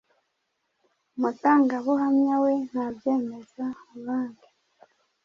Umutangabuhamya 1.15 2.35
we 2.43 2.53
ntabyemeza 2.69 3.65
abandi 3.95 4.47